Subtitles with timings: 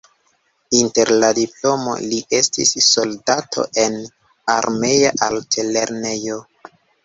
[0.77, 4.01] Inter la diplomoj li estis soldato en
[4.57, 6.45] armea altlernejo.